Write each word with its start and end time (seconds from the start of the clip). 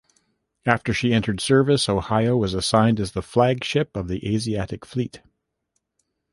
After 0.65 0.95
she 0.95 1.13
entered 1.13 1.39
service, 1.39 1.87
"Ohio" 1.87 2.35
was 2.35 2.55
assigned 2.55 2.99
as 2.99 3.11
the 3.11 3.21
flagship 3.21 3.95
of 3.95 4.07
the 4.07 4.33
Asiatic 4.33 4.83
Fleet. 4.83 5.21